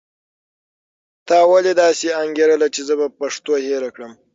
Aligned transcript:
تا 1.27 1.37
ولې 1.51 1.73
داسې 1.83 2.07
انګېرله 2.23 2.67
چې 2.75 2.81
زه 2.87 2.93
به 2.99 3.07
پښتو 3.19 3.53
هېره 3.65 3.89
کړم؟ 3.95 4.11